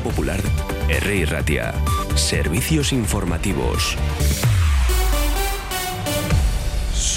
[0.00, 0.40] Popular,
[0.88, 1.26] R.
[1.26, 1.74] Ratia.
[2.14, 3.96] Servicios informativos.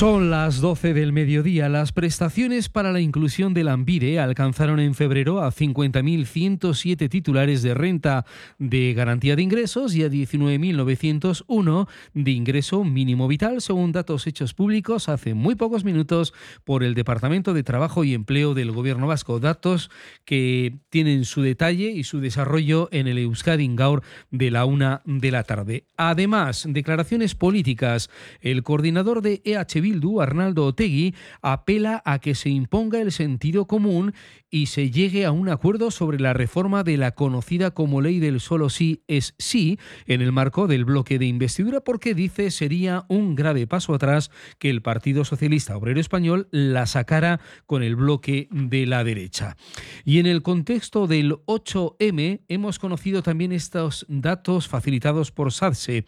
[0.00, 1.68] Son las 12 del mediodía.
[1.68, 8.24] Las prestaciones para la inclusión del AMBIDE alcanzaron en febrero a 50.107 titulares de renta
[8.58, 15.10] de garantía de ingresos y a 19.901 de ingreso mínimo vital, según datos hechos públicos
[15.10, 16.32] hace muy pocos minutos
[16.64, 19.38] por el Departamento de Trabajo y Empleo del Gobierno Vasco.
[19.38, 19.90] Datos
[20.24, 25.30] que tienen su detalle y su desarrollo en el Euskadi Gaur de la una de
[25.30, 25.84] la tarde.
[25.98, 28.08] Además, declaraciones políticas.
[28.40, 29.89] El coordinador de EHB
[30.20, 34.14] Arnaldo Otegui, apela a que se imponga el sentido común
[34.50, 38.40] y se llegue a un acuerdo sobre la reforma de la conocida como ley del
[38.40, 43.34] solo sí es sí en el marco del bloque de investidura porque dice sería un
[43.36, 48.86] grave paso atrás que el Partido Socialista Obrero Español la sacara con el bloque de
[48.86, 49.56] la derecha.
[50.04, 56.04] Y en el contexto del 8M hemos conocido también estos datos facilitados por SADSE.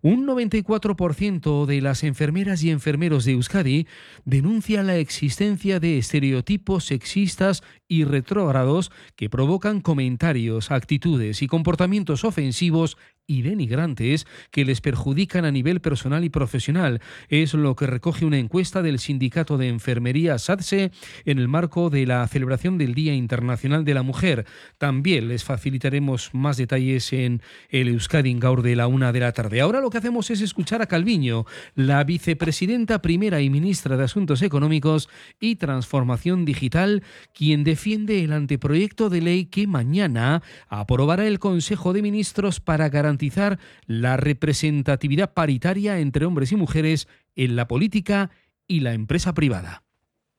[0.00, 3.86] Un 94% de las enfermeras y enfermeros de Euskadi
[4.24, 12.96] denuncian la existencia de estereotipos sexistas y retrógrados que provocan comentarios, actitudes y comportamientos ofensivos
[13.26, 17.00] y denigrantes que les perjudican a nivel personal y profesional.
[17.28, 20.90] Es lo que recoge una encuesta del Sindicato de Enfermería SADSE
[21.24, 24.46] en el marco de la celebración del Día Internacional de la Mujer.
[24.78, 29.60] También les facilitaremos más detalles en el Euskadi Gaur de la una de la tarde.
[29.60, 34.42] Ahora lo que hacemos es escuchar a Calviño, la vicepresidenta primera y ministra de Asuntos
[34.42, 35.08] Económicos
[35.40, 37.02] y Transformación Digital,
[37.34, 43.11] quien defiende el anteproyecto de ley que mañana aprobará el Consejo de Ministros para garantizar
[43.12, 48.30] garantizar la representatividad paritaria entre hombres y mujeres en la política
[48.66, 49.82] y la empresa privada.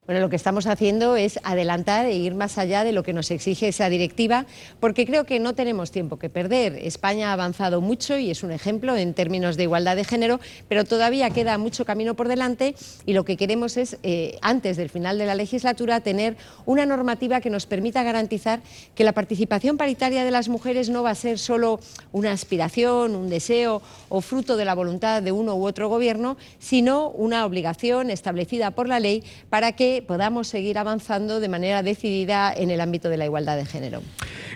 [0.05, 3.31] Bueno, lo que estamos haciendo es adelantar e ir más allá de lo que nos
[3.31, 4.45] exige esa directiva,
[4.81, 6.75] porque creo que no tenemos tiempo que perder.
[6.75, 10.83] España ha avanzado mucho y es un ejemplo en términos de igualdad de género, pero
[10.83, 12.75] todavía queda mucho camino por delante
[13.05, 17.39] y lo que queremos es, eh, antes del final de la legislatura, tener una normativa
[17.39, 18.59] que nos permita garantizar
[18.95, 21.79] que la participación paritaria de las mujeres no va a ser solo
[22.11, 27.07] una aspiración, un deseo o fruto de la voluntad de uno u otro gobierno, sino
[27.09, 32.71] una obligación establecida por la ley para que podamos seguir avanzando de manera decidida en
[32.71, 34.01] el ámbito de la igualdad de género.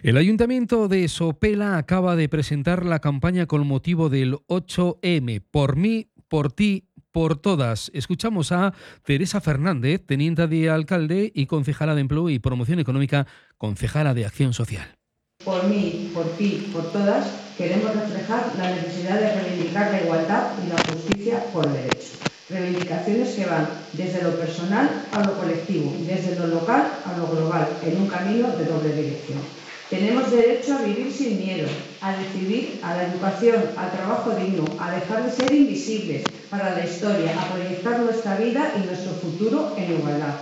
[0.03, 6.07] El Ayuntamiento de Sopela acaba de presentar la campaña con motivo del 8M, por mí,
[6.27, 7.89] por ti, por todas.
[7.93, 13.25] Escuchamos a Teresa Fernández, teniente de alcalde y concejala de Empleo y Promoción Económica,
[13.57, 14.87] concejala de Acción Social.
[15.43, 20.69] Por mí, por ti, por todas, queremos reflejar la necesidad de reivindicar la igualdad y
[20.69, 22.17] la justicia por derecho.
[22.67, 27.65] Reivindicaciones que van desde lo personal a lo colectivo, desde lo local a lo global,
[27.81, 29.39] en un camino de doble dirección.
[29.89, 31.69] Tenemos derecho a vivir sin miedo,
[32.01, 36.85] a decidir, a la educación, al trabajo digno, a dejar de ser invisibles para la
[36.85, 40.35] historia, a proyectar nuestra vida y nuestro futuro en igualdad.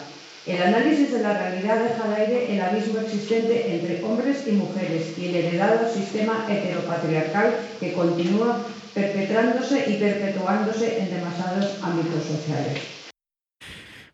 [0.47, 5.13] El análisis de la realidad deja al aire el abismo existente entre hombres y mujeres
[5.17, 8.65] y el heredado sistema heteropatriarcal que continúa
[8.95, 12.81] perpetrándose y perpetuándose en demasiados ámbitos sociales.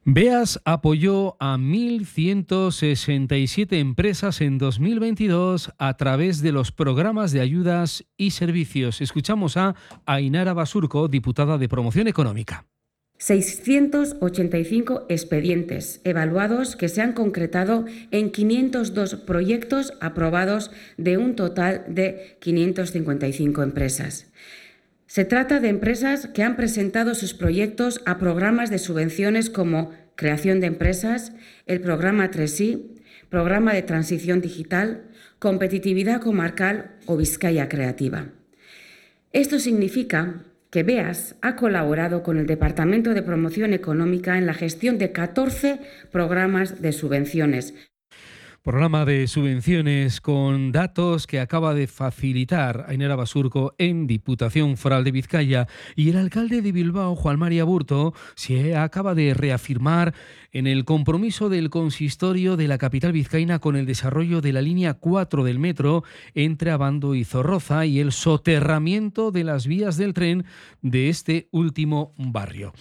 [0.03, 8.31] Beas apoyó a 1.167 empresas en 2022 a través de los programas de ayudas y
[8.31, 8.99] servicios.
[8.99, 9.75] Escuchamos a
[10.07, 12.65] Ainara Basurco, diputada de Promoción Económica.
[13.19, 22.39] 685 expedientes evaluados que se han concretado en 502 proyectos aprobados de un total de
[22.41, 24.31] 555 empresas.
[25.11, 30.61] Se trata de empresas que han presentado sus proyectos a programas de subvenciones como Creación
[30.61, 31.33] de Empresas,
[31.65, 35.03] el programa 3I, Programa de Transición Digital,
[35.37, 38.27] Competitividad Comarcal o Vizcaya Creativa.
[39.33, 44.97] Esto significa que BEAS ha colaborado con el Departamento de Promoción Económica en la gestión
[44.97, 45.81] de 14
[46.13, 47.73] programas de subvenciones,
[48.63, 55.11] Programa de subvenciones con datos que acaba de facilitar Ainera Basurco en Diputación Foral de
[55.11, 60.13] Vizcaya y el alcalde de Bilbao, Juan María Burto, se acaba de reafirmar
[60.51, 64.93] en el compromiso del consistorio de la capital vizcaína con el desarrollo de la línea
[64.93, 66.03] 4 del metro
[66.35, 70.45] entre Abando y Zorroza y el soterramiento de las vías del tren
[70.83, 72.73] de este último barrio.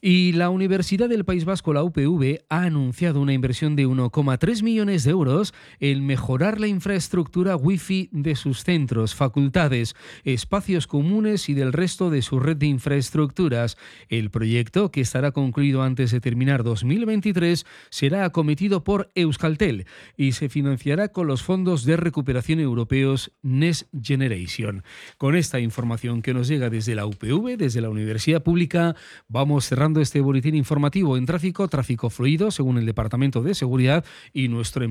[0.00, 5.04] Y la Universidad del País Vasco, la UPV, ha anunciado una inversión de 1,3 millones
[5.04, 9.94] de euros euros el mejorar la infraestructura Wi-Fi de sus centros, facultades,
[10.24, 13.76] espacios comunes y del resto de su red de infraestructuras.
[14.08, 19.86] El proyecto, que estará concluido antes de terminar 2023, será acometido por Euskaltel
[20.16, 24.84] y se financiará con los fondos de recuperación europeos Next Generation.
[25.18, 28.94] Con esta información que nos llega desde la UPV, desde la Universidad Pública,
[29.28, 34.48] vamos cerrando este boletín informativo en tráfico, tráfico fluido, según el Departamento de Seguridad, y
[34.48, 34.84] nuestro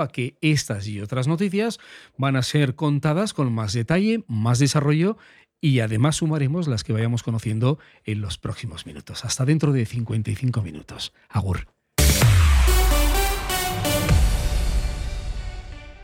[0.00, 1.78] a que estas y otras noticias
[2.16, 5.16] van a ser contadas con más detalle, más desarrollo
[5.60, 9.24] y además sumaremos las que vayamos conociendo en los próximos minutos.
[9.24, 11.12] Hasta dentro de 55 minutos.
[11.28, 11.75] Agur.